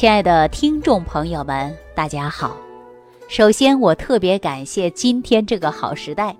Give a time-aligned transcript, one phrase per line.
[0.00, 2.56] 亲爱的听众朋友们，大家好。
[3.28, 6.34] 首先，我特别感谢今天这个好时代，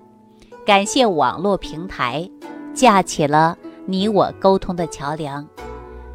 [0.65, 2.27] 感谢网络平台
[2.73, 3.55] 架起了
[3.85, 5.47] 你我沟通的桥梁。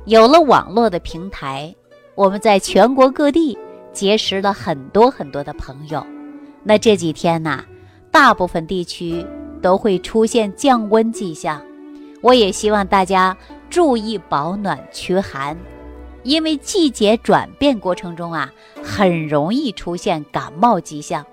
[0.07, 1.73] 有了网络的平台，
[2.17, 3.57] 我们在全国各地
[3.93, 6.05] 结识了很多很多的朋友。
[6.65, 7.65] 那这几天呢，
[8.11, 9.25] 大部分地区
[9.63, 11.63] 都会出现降温迹象，
[12.23, 13.37] 我也希望大家
[13.71, 15.57] 注意保暖驱寒。
[16.27, 21.25] 因为季节转变过程中啊，很容易出现感冒迹象，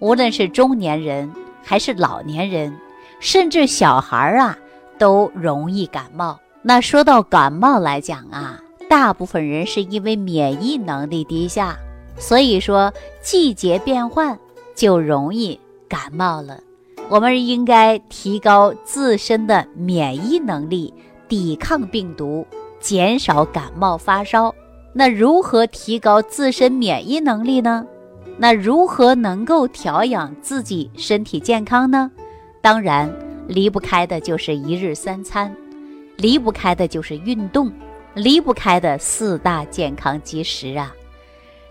[0.00, 1.32] 无论是中年人
[1.62, 2.76] 还是老年人，
[3.20, 4.58] 甚至小孩儿啊，
[4.98, 6.40] 都容易感冒。
[6.60, 8.60] 那说到感冒来讲啊，
[8.90, 11.76] 大部分人是因为免疫能力低下，
[12.18, 14.36] 所以说季节变换
[14.74, 16.58] 就容易感冒了。
[17.08, 20.92] 我们应该提高自身的免疫能力，
[21.28, 22.44] 抵抗病毒。
[22.82, 24.52] 减少感冒发烧，
[24.92, 27.86] 那如何提高自身免疫能力呢？
[28.36, 32.10] 那如何能够调养自己身体健康呢？
[32.60, 33.10] 当然
[33.46, 35.54] 离不开的就是一日三餐，
[36.16, 37.72] 离不开的就是运动，
[38.14, 40.92] 离不开的四大健康基石啊。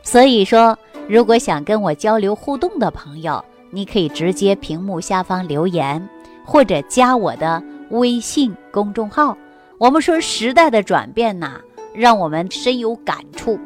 [0.03, 0.78] 所以说，
[1.09, 6.09] 如果想跟我交流互动的朋友，你可以直接屏幕下方留言，
[6.46, 9.38] 或者加我的微信公众号。
[9.82, 11.60] 我们说时代的转变呐，
[11.92, 13.60] 让我们深有感触，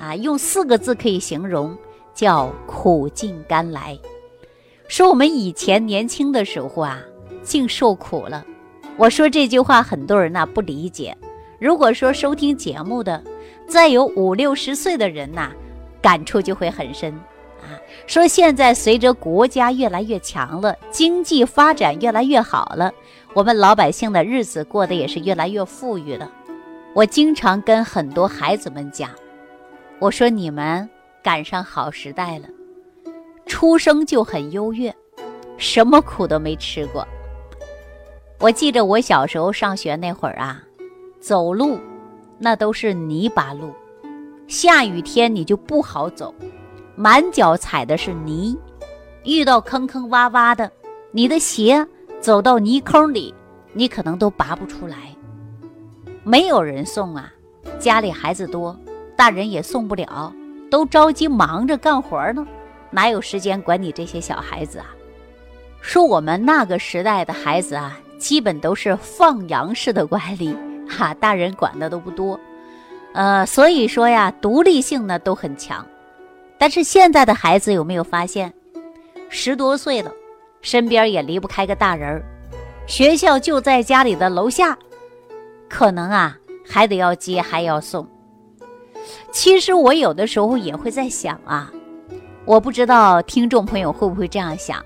[0.00, 1.76] 啊，用四个字可以形容，
[2.14, 3.98] 叫苦尽甘来。
[4.88, 6.98] 说我们以前年轻的时候啊，
[7.42, 8.46] 净受苦了。
[8.96, 11.14] 我说这句话，很多人呐不理解。
[11.58, 13.22] 如果说收听节目的，
[13.68, 15.50] 再有五六十岁的人呐，
[16.00, 17.12] 感触就会很深。
[17.60, 22.90] 啊，说现在随着国家越来越强了，经济发展越来越好了。
[23.34, 26.30] 我们老百姓的日子过得也是越来越富裕了。
[26.94, 29.10] 我经常跟很多孩子们讲，
[29.98, 30.88] 我说你们
[31.22, 32.48] 赶上好时代了，
[33.46, 34.92] 出生就很优越，
[35.56, 37.06] 什么苦都没吃过。
[38.40, 40.62] 我记着我小时候上学那会儿啊，
[41.20, 41.78] 走路
[42.38, 43.72] 那都是泥巴路，
[44.48, 46.34] 下雨天你就不好走，
[46.96, 48.58] 满脚踩的是泥，
[49.24, 50.72] 遇到坑坑洼洼的，
[51.12, 51.86] 你的鞋。
[52.20, 53.34] 走到泥坑里，
[53.72, 54.96] 你可能都拔不出来。
[56.24, 57.32] 没有人送啊，
[57.78, 58.78] 家里孩子多，
[59.16, 60.32] 大人也送不了，
[60.70, 62.46] 都着急忙着干活呢，
[62.90, 64.86] 哪有时间管你这些小孩子啊？
[65.80, 70.54] 说我们那个时代的孩子啊，基本都是放羊式的管理，
[70.88, 72.38] 哈，大人管的都不多，
[73.14, 75.86] 呃，所以说呀，独立性呢都很强。
[76.58, 78.52] 但是现在的孩子有没有发现，
[79.28, 80.12] 十多岁了？
[80.60, 82.22] 身边也离不开个大人儿，
[82.86, 84.76] 学校就在家里的楼下，
[85.68, 86.36] 可能啊
[86.66, 88.06] 还得要接还要送。
[89.30, 91.72] 其实我有的时候也会在想啊，
[92.44, 94.84] 我不知道听众朋友会不会这样想，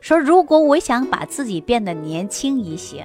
[0.00, 3.04] 说如果我想把自己变得年轻一些，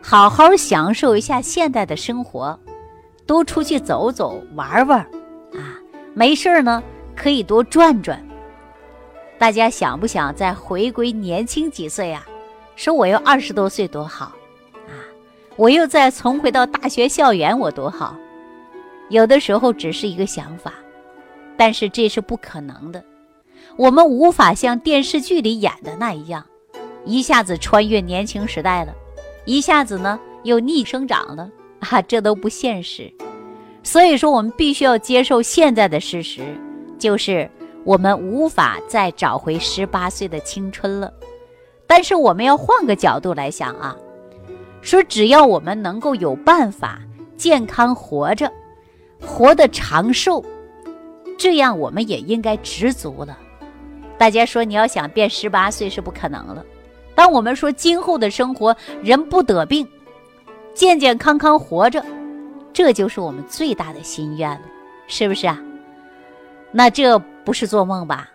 [0.00, 2.58] 好好享受一下现代的生活，
[3.26, 4.98] 多出去走走玩玩，
[5.52, 5.78] 啊，
[6.14, 6.82] 没事儿呢
[7.14, 8.20] 可以多转转。
[9.42, 12.24] 大家想不想再回归年轻几岁啊？
[12.76, 14.26] 说我又二十多岁多好
[14.86, 14.94] 啊！
[15.56, 18.16] 我又再重回到大学校园，我多好。
[19.08, 20.72] 有的时候只是一个想法，
[21.56, 23.02] 但是这是不可能的。
[23.74, 26.46] 我们无法像电视剧里演的那一样，
[27.04, 28.94] 一下子穿越年轻时代了，
[29.44, 32.00] 一下子呢又逆生长了啊！
[32.02, 33.12] 这都不现实。
[33.82, 36.42] 所以说，我们必须要接受现在的事实，
[36.96, 37.50] 就是。
[37.84, 41.12] 我们无法再找回十八岁的青春了，
[41.86, 43.96] 但是我们要换个角度来想啊，
[44.80, 47.00] 说只要我们能够有办法
[47.36, 48.50] 健康活着，
[49.20, 50.44] 活得长寿，
[51.36, 53.36] 这样我们也应该知足了。
[54.16, 56.64] 大家说你要想变十八岁是不可能了，
[57.16, 59.84] 当我们说今后的生活人不得病，
[60.72, 62.04] 健健康康活着，
[62.72, 64.62] 这就是我们最大的心愿了，
[65.08, 65.60] 是不是啊？
[66.70, 67.20] 那这。
[67.44, 68.28] 不是做梦吧？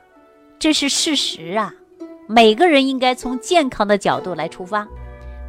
[0.60, 1.74] 这是事实啊！
[2.28, 4.88] 每个人应该从健康的角度来出发，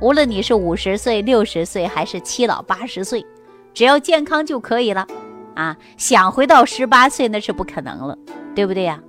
[0.00, 3.24] 无论你是五十岁、六十岁，还是七老八十岁，
[3.74, 5.06] 只要健康就可以了
[5.54, 5.76] 啊！
[5.96, 8.16] 想回到十八岁那是不可能了，
[8.54, 9.02] 对不对呀？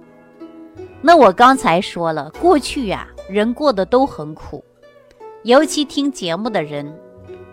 [1.01, 4.63] 那我刚才说了，过去呀，人过得都很苦，
[5.43, 6.91] 尤其听节目的人，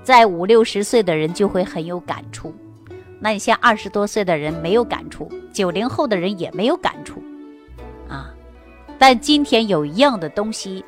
[0.02, 2.54] 在五六十岁的人就会很有感触。
[3.18, 7.22] 那你像二十多岁的人没有感触，九零后的人也没有感触，
[8.08, 8.34] 啊，
[8.98, 10.84] 但今天有一样的东西，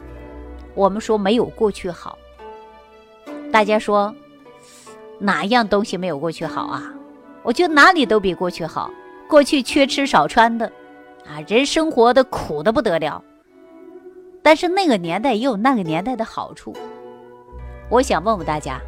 [0.74, 2.18] 我们说没有过去好。
[3.50, 4.14] 大家说
[5.18, 6.92] 哪一样东西没有过去好啊？
[7.42, 8.90] 我觉得哪里都比过去好。
[9.26, 10.66] 过去缺吃少穿的，
[11.26, 13.22] 啊，人生活的苦的不得了。
[14.42, 16.74] 但是那个年代也有那个年代的好处。
[17.90, 18.80] 我想问问大家，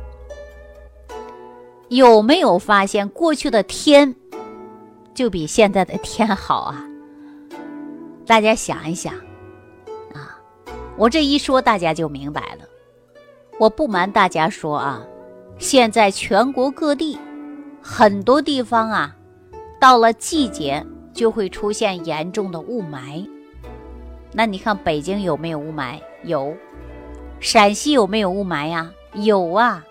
[1.91, 4.15] 有没有发现过去的天
[5.13, 6.85] 就比现在的天好啊？
[8.25, 9.13] 大家想一想，
[10.15, 10.39] 啊，
[10.97, 12.65] 我这一说大家就明白了。
[13.59, 15.05] 我不瞒大家说啊，
[15.59, 17.19] 现在全国各地
[17.83, 19.17] 很多地方啊。
[19.81, 23.29] 到了季节就会出现严重的雾霾，
[24.33, 25.99] 那你看北京有没有雾霾？
[26.23, 26.57] 有。
[27.41, 28.93] 陕西有没有雾霾呀？
[29.15, 29.85] 有啊。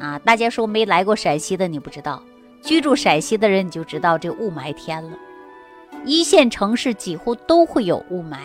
[0.00, 2.22] 啊，大家说没来过陕西的你不知道，
[2.62, 5.16] 居住陕西的人你就知道这雾霾天了。
[6.04, 8.38] 一线城市几乎都会有雾霾。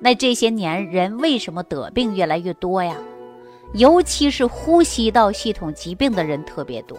[0.00, 2.96] 那这些年人为什么得病越来越多呀？
[3.74, 6.98] 尤其是呼吸道系统疾病的人特别多。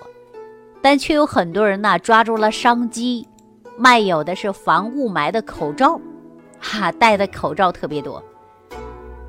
[0.82, 3.26] 但却有很多人呐抓住了商机，
[3.78, 5.98] 卖有的是防雾霾的口罩，
[6.60, 8.22] 哈，戴的口罩特别多。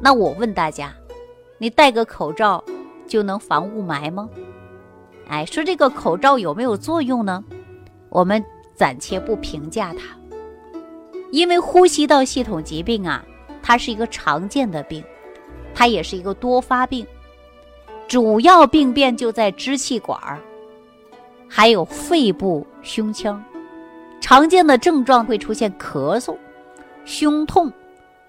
[0.01, 0.93] 那我问大家，
[1.59, 2.65] 你戴个口罩
[3.07, 4.29] 就能防雾霾吗？
[5.29, 7.43] 哎，说这个口罩有没有作用呢？
[8.11, 10.17] 我们暂且不评价它，
[11.31, 13.25] 因为呼吸道系统疾病啊，
[13.63, 15.03] 它是一个常见的病，
[15.75, 17.07] 它也是一个多发病，
[18.07, 20.39] 主要病变就在支气管儿。
[21.49, 23.43] 还有肺部、胸腔，
[24.21, 26.37] 常见的症状会出现咳嗽、
[27.05, 27.73] 胸痛、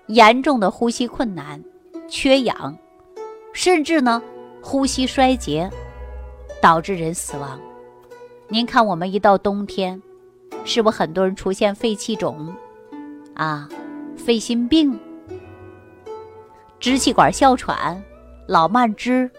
[0.08, 1.62] 严重的呼吸困难、
[2.08, 2.78] 缺氧，
[3.52, 4.22] 甚至呢
[4.68, 5.70] 呼吸衰竭，
[6.60, 7.60] 导致人死亡。
[8.48, 10.02] 您看，我们一到冬天，
[10.66, 12.52] 是不是很多人出现肺气肿
[13.36, 13.70] 啊、
[14.18, 15.00] 肺心病、
[16.80, 18.04] 支气管哮喘、
[18.48, 19.30] 老慢支，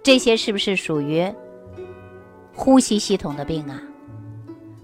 [0.00, 1.28] 这些是不是属于？
[2.54, 3.82] 呼吸系统的病啊，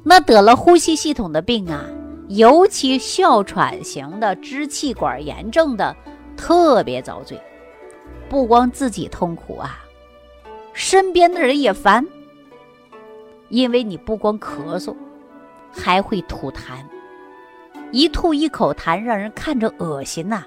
[0.02, 1.84] 那得了呼吸系统的病啊，
[2.26, 5.94] 尤其哮喘型的支气管炎症的，
[6.36, 7.40] 特别遭罪。
[8.28, 9.84] 不光自己痛苦啊，
[10.72, 12.06] 身边的人也烦。
[13.48, 14.94] 因为你不光咳嗽，
[15.72, 16.84] 还会吐痰，
[17.92, 20.44] 一吐一口痰，让人看着恶心呐。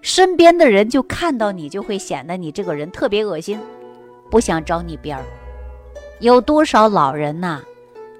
[0.00, 3.60] 身边的人就看到你，就会显得你这个人特别恶心，
[4.30, 5.24] 不想招你边儿。
[6.20, 7.60] 有多少老人呐，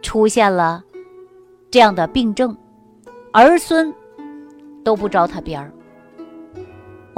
[0.03, 0.85] 出现了
[1.71, 2.55] 这样的病症，
[3.33, 3.93] 儿孙
[4.85, 5.73] 都不着他边儿。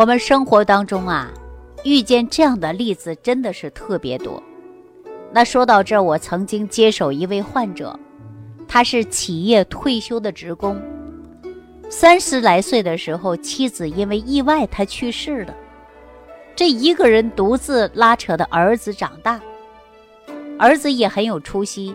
[0.00, 1.30] 我们生活当中啊，
[1.84, 4.42] 遇见这样的例子真的是特别多。
[5.30, 7.94] 那说到这儿，我曾经接手一位患者，
[8.66, 10.80] 他是企业退休的职工，
[11.90, 15.54] 三十来岁的时候，妻子因为意外他去世了，
[16.56, 19.38] 这一个人独自拉扯的儿子长大。
[20.58, 21.94] 儿子也很有出息，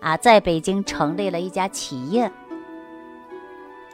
[0.00, 2.32] 啊，在北京成立了一家企业。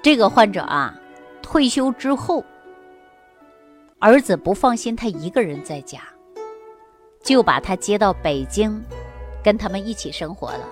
[0.01, 0.95] 这个患者啊，
[1.43, 2.45] 退休之后，
[4.01, 6.01] 儿子不放心他一个人在家，
[7.23, 8.83] 就把他接到北京，
[9.45, 10.67] 跟他们一起生活了。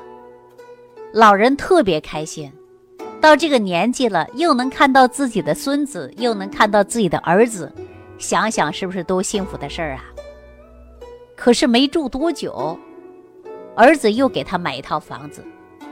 [1.13, 2.51] 老人特别开心，
[3.21, 7.71] 到这个年纪了，又能看到自己的孙子，又能看到自己的儿子，
[8.17, 10.05] 想想是不是多幸福的事儿啊？
[11.37, 12.79] 可是没住多久。
[13.77, 15.45] 儿子又给他买一套房子，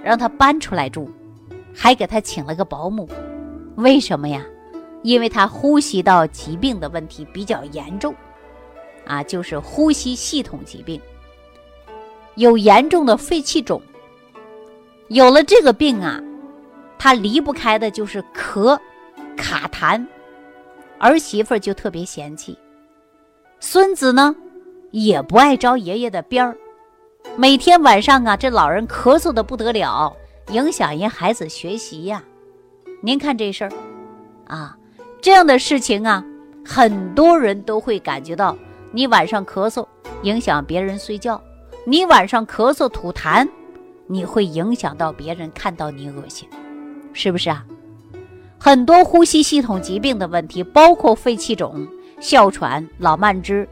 [0.03, 1.11] 让他搬出来住，
[1.75, 3.07] 还给他请了个保姆。
[3.77, 4.43] 为什么呀？
[5.07, 8.13] 因为他呼吸道疾病的问题比较严重，
[9.07, 11.01] 啊，就是呼吸系统疾病，
[12.35, 13.81] 有严重的肺气肿。
[15.07, 16.21] 有了这个病啊，
[16.99, 18.77] 他离不开的就是咳、
[19.37, 20.05] 卡痰，
[20.99, 22.59] 儿媳妇就特别嫌弃，
[23.61, 24.35] 孙子呢
[24.91, 26.57] 也不爱招爷爷的边儿。
[27.37, 30.17] 每天晚上啊，这老人咳嗽的不得了，
[30.51, 32.25] 影响人孩子学习呀。
[33.03, 33.71] 您看这事儿，
[34.49, 34.77] 啊，
[35.21, 36.25] 这样的事情啊，
[36.65, 38.57] 很多人都会感觉到，
[38.93, 39.87] 你晚上咳嗽
[40.23, 41.41] 影响别人睡觉，
[41.85, 43.49] 你晚上咳嗽吐痰，
[44.07, 46.49] 你会影响到别人看到你恶心，
[47.13, 47.65] 是不是啊？
[48.59, 51.87] 很多呼吸系统疾病的问题，包括肺气肿、
[52.21, 53.69] 哮喘、老慢支，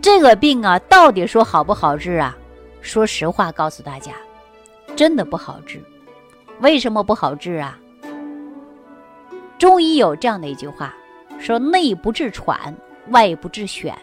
[0.00, 2.36] 这个病啊，到底说好不好治啊？
[2.80, 4.12] 说实话，告诉大家，
[4.94, 5.82] 真的不好治。
[6.60, 7.78] 为什么不好治啊？
[9.58, 10.94] 中医有这样的一句话，
[11.38, 12.74] 说内不治喘，
[13.08, 13.94] 外不治癣，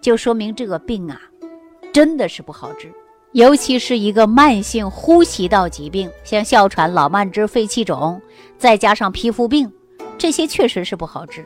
[0.00, 1.20] 就说明这个病啊，
[1.92, 2.92] 真的是不好治。
[3.32, 8.20] 尤其是一个慢性呼吸道疾病，像哮喘、老慢支、肺气肿，
[8.58, 9.72] 再加上皮肤病，
[10.18, 11.44] 这些确实是不好治。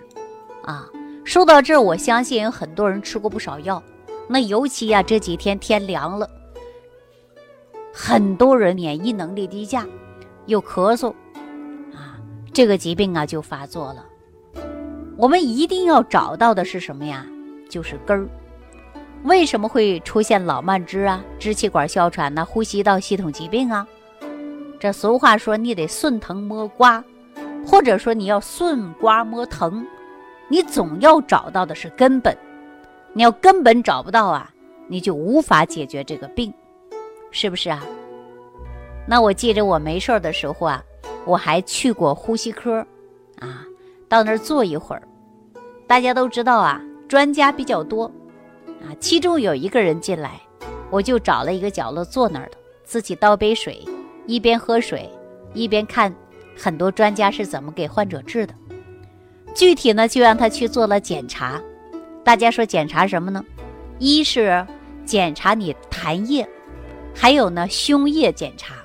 [0.65, 0.87] 啊，
[1.25, 3.83] 说到这儿，我相信有很多人吃过不少药。
[4.29, 6.29] 那尤其呀，这几天天凉了。
[7.95, 9.87] 很多人免疫能力低下，
[10.47, 11.15] 又咳嗽，
[12.57, 14.07] 这个疾病啊就发作了。
[15.19, 17.27] 我们一定要找到的是什么呀？
[17.69, 18.27] 就是根儿。
[19.25, 23.87] 为什么会出现老慢支啊、支气管哮喘呐、呼吸道系统疾病啊？
[24.81, 27.05] 这俗话说，你得顺藤摸瓜，
[27.67, 29.85] 或者说你要顺瓜摸藤，
[30.49, 32.35] 你总要找到的是根本。
[33.13, 34.51] 你要根本找不到啊，
[34.89, 36.51] 你就无法解决这个病，
[37.31, 37.85] 是不是啊？
[39.07, 40.83] 那我记着我没事的时候啊，
[41.27, 42.79] 我还去过呼吸科，
[43.41, 43.67] 啊，
[44.09, 45.03] 到那儿坐一会儿。
[45.87, 48.07] 大家都知道啊，专家比较多，
[48.81, 50.41] 啊，其中有一个人进来，
[50.91, 53.85] 我就找了一个角落坐那儿的，自己倒杯水，
[54.25, 55.11] 一边喝水
[55.53, 56.15] 一边看
[56.57, 58.55] 很多专家是怎么给患者治的。
[59.53, 61.61] 具体呢，就让他去做了检查。
[62.23, 63.45] 大家说检查什么呢？
[63.99, 64.65] 一是
[65.05, 66.49] 检查你痰液，
[67.15, 68.76] 还有呢胸液检查，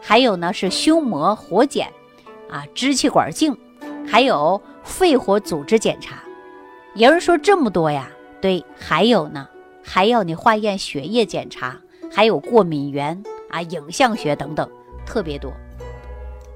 [0.00, 1.92] 还有呢是胸膜活检，
[2.50, 3.56] 啊支气管镜，
[4.06, 6.22] 还有肺活组织检查。
[6.94, 8.08] 有人说这么多呀？
[8.40, 9.48] 对，还有呢，
[9.82, 11.76] 还要你化验血液检查，
[12.10, 14.68] 还有过敏源啊、影像学等等，
[15.04, 15.52] 特别多。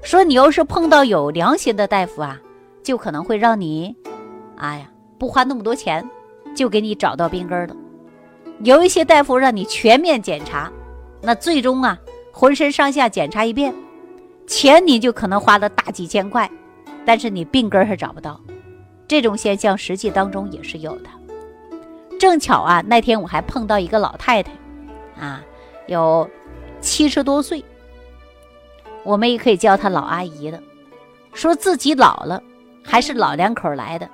[0.01, 2.39] 说你要是碰到有良心的大夫啊，
[2.83, 3.95] 就可能会让你，
[4.57, 6.07] 哎呀，不花那么多钱。
[6.55, 7.75] 就给你找到病根了。
[8.59, 10.71] 有一些大夫让你全面检查，
[11.19, 11.97] 那最终啊，
[12.35, 13.71] 浑身上下检查一遍，
[14.47, 16.49] 钱你就可能花了大几千块，
[17.05, 18.41] 但是你病根还找不到。
[19.07, 21.09] 这种现象实际当中也是有的。
[22.19, 24.51] 正巧啊，那天我还碰到一个老太太，
[25.15, 25.43] 啊，
[25.85, 26.27] 有
[26.81, 27.63] 七十多岁，
[29.03, 30.59] 我们也可以叫她老阿姨的，
[31.33, 32.41] 说自己老了，
[32.83, 34.09] 还是老两口来的，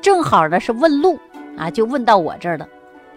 [0.00, 1.18] 正好呢是问路。
[1.58, 2.66] 啊，就问到我这儿了。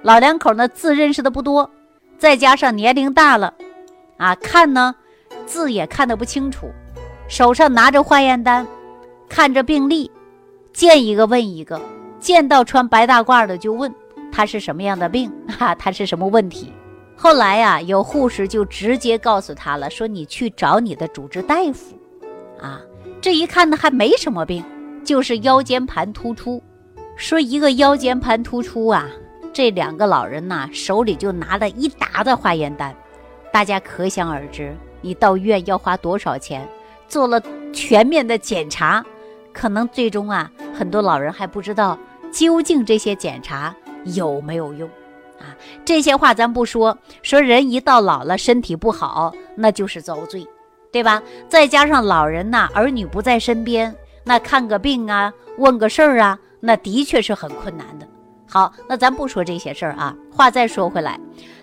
[0.01, 1.72] 老两口呢字认识的不多，
[2.18, 3.54] 再加上年龄大了，
[4.17, 4.95] 啊，看呢
[5.45, 6.72] 字也看得不清楚，
[7.27, 8.65] 手上拿着化验单，
[9.27, 10.10] 看着病历，
[10.74, 11.81] 见一个问一个，
[12.19, 13.93] 见到穿白大褂的就问
[14.31, 16.72] 他是什么样的病，哈，他是什么问题。
[17.17, 21.95] 后来呀，有护士就直接告诉他了，说你去找你的主治大夫。
[22.62, 22.81] 啊，
[23.22, 24.63] 这一看呢还没什么病，
[25.03, 26.62] 就是腰间盘突出。
[27.15, 29.07] 说一个腰间盘突出啊，
[29.53, 32.93] 这两个老人呐手里就拿了一沓的化验单，
[33.55, 36.67] 大家可想而知，你到医院要花多少钱？
[37.07, 39.01] 做了全面的检查，
[39.53, 41.97] 可能最终啊，很多老人还不知道
[42.33, 44.89] 究竟这些检查有没有用
[45.39, 45.55] 啊。
[45.85, 50.45] 这些话咱不说，说人一到老了身体不好，那就是遭罪，
[50.91, 51.24] 对吧？
[51.47, 53.95] 再加上老人呐，儿女不在身边，
[54.25, 56.38] 那看个病啊，问个事儿啊。
[56.59, 58.05] 那的确是很困难的。
[58.50, 60.13] 好，那咱不说这些事儿啊。
[60.29, 61.17] 话再说回来，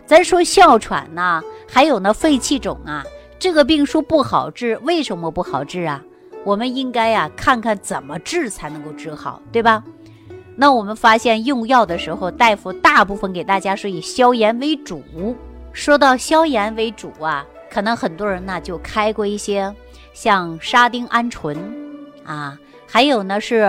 [0.06, 1.42] 咱说哮喘呐，
[1.74, 3.02] 还有那肺气肿啊，
[3.38, 6.02] 这个病说不好治，为什么不好治啊？
[6.44, 9.82] 我们应该呀看看怎么治才能够治好，对吧？
[10.54, 15.02] 那我们发现用药的时候，大夫大部分给大家是以消炎为主。
[15.72, 19.74] 说到消炎为主啊，可能很多人呢就开过一些
[20.12, 21.56] 像沙丁胺醇
[22.22, 23.66] 啊，还有呢是。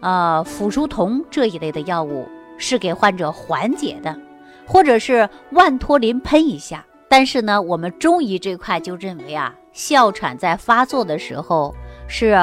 [0.00, 4.16] 呃，辅舒酮这一类的药物是给患者缓解的，
[4.64, 6.86] 或者是万托林喷一下。
[7.08, 11.74] 但是呢，我们中医这块就认为啊，哮喘在发作的时候
[12.06, 12.36] 是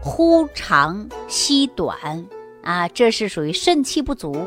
[0.00, 2.24] 呼长吸短
[2.62, 4.46] 啊，这是属于肾气不足，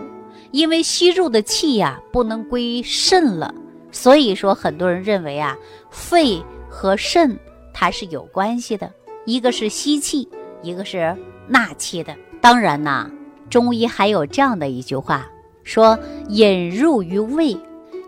[0.52, 3.54] 因为吸入的气呀不能归肾了，
[3.92, 5.58] 所以说很多人认为啊，
[5.90, 7.38] 肺和肾
[7.74, 8.90] 它是有关系的，
[9.26, 10.28] 一个是吸气，
[10.62, 11.16] 一个是
[11.48, 12.16] 纳气的。
[12.40, 13.12] 当然呐，
[13.50, 15.28] 中医还有这样的一句话，
[15.64, 16.00] 说
[16.30, 17.58] 引入于胃，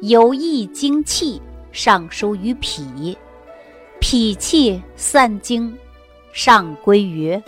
[0.02, 1.42] 有益精气，
[1.72, 3.18] 上输于脾，
[4.00, 5.74] 脾气散精，
[6.34, 7.40] 上归于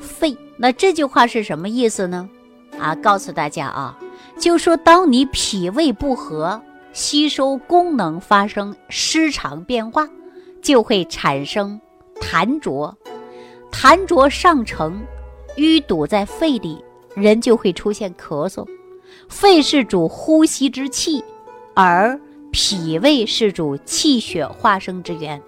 [0.00, 0.36] 肺。
[0.56, 2.28] 那这句话是什么意思呢？
[2.78, 3.98] 啊，告诉大家啊，
[4.38, 6.60] 就说当你脾胃不和，
[6.92, 10.08] 吸收功能发生失常变化，
[10.60, 11.80] 就会产生
[12.20, 12.94] 痰浊，
[13.72, 15.00] 痰浊上乘。
[15.56, 16.82] 淤堵在肺里，
[17.14, 18.66] 人就会出现咳嗽。
[19.28, 21.22] 肺是主呼吸之气，
[21.74, 22.18] 而
[22.50, 25.40] 脾胃是主气血化生之源，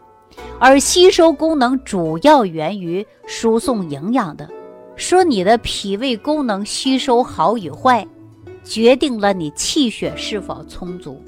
[0.58, 4.48] 而吸收功能主要源于输送营养的。
[4.96, 8.06] 说你的脾胃功能吸收好与坏，
[8.62, 11.22] 决定了你气血是否充足。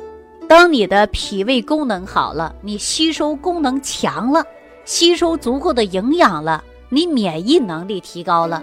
[0.48, 4.44] 当你的脾胃功能好了，你吸收功能强了，
[4.84, 6.62] 吸收足够的营养了。
[6.88, 8.62] 你免疫能力提高了，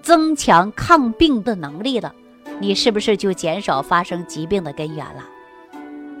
[0.00, 2.14] 增强抗病的能力了，
[2.60, 5.24] 你是不是就减少发生疾病的根源了？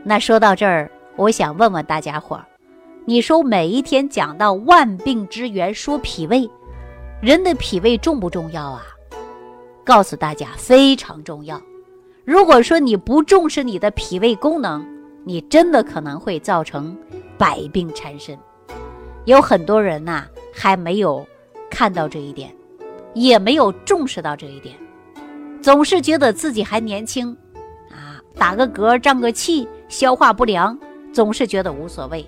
[0.06, 2.44] 那说到这儿，我想问问大家伙儿，
[3.06, 6.48] 你说每一天讲到万病之源，说脾胃，
[7.22, 8.82] 人的脾胃重不重要啊？
[9.82, 11.58] 告诉大家非常重要。
[12.22, 14.86] 如果说你不重视你的脾胃功能，
[15.24, 16.94] 你真的可能会造成
[17.38, 18.38] 百病缠身。
[19.24, 21.26] 有很多人呐，还没有
[21.70, 22.54] 看到这一点，
[23.14, 24.76] 也没有重视到这一点，
[25.62, 27.34] 总是觉得自己还年轻，
[27.90, 30.78] 啊，打个嗝、胀个气、消化不良，
[31.12, 32.24] 总是觉得无所谓。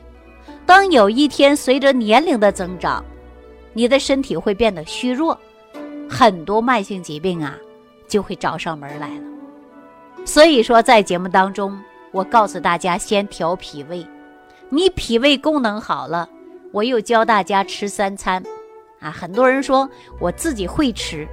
[0.65, 3.05] 当有一天随着年龄的增长，
[3.73, 5.39] 你的身体会变得虚弱，
[6.09, 7.57] 很多慢性疾病啊
[8.09, 10.25] 就会找上门来了。
[10.25, 11.79] 所以说，在节目当中，
[12.11, 14.05] 我告诉大家先调脾胃，
[14.69, 16.29] 你脾胃功能好了，
[16.73, 18.43] 我又教大家吃三餐，
[18.99, 21.27] 啊，很多人说我自己会吃，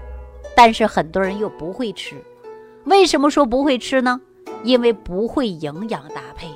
[0.55, 2.15] 但是很多人又不会吃，
[2.85, 4.21] 为什么说不会吃呢？
[4.63, 6.47] 因为不会营养搭配。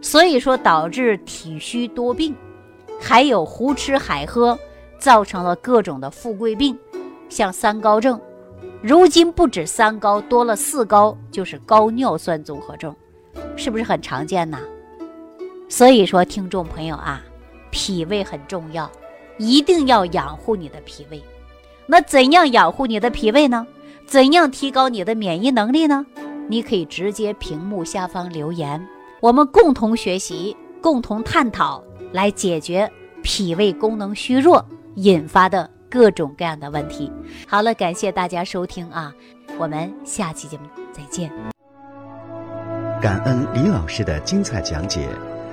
[0.00, 2.34] 所以说导致体虚多病，
[2.98, 4.58] 还有胡吃海喝，
[4.98, 6.78] 造成了各种的富贵病，
[7.28, 8.18] 像三高症，
[8.80, 12.96] 如今不止三高，多了四高，就是高尿酸综合症，
[13.56, 14.58] 是不是很常见呢？
[15.68, 17.22] 所以说，听众朋友啊，
[17.70, 18.90] 脾胃很重要，
[19.38, 21.22] 一定要养护你的脾胃。
[21.86, 23.66] 那怎样养护你的脾胃呢？
[24.06, 26.06] 怎样提高你的免疫能力呢？
[26.50, 28.84] 你可以直接屏幕下方留言。
[29.20, 31.80] 我们共同学习，共同探讨，
[32.10, 32.90] 来解决
[33.22, 34.64] 脾胃功能虚弱
[34.96, 37.08] 引发的各种各样的问题。
[37.46, 39.14] 好了，感谢大家收听啊，
[39.58, 41.30] 我们下期节目再见。
[43.00, 45.08] 感恩李老师的精彩讲解。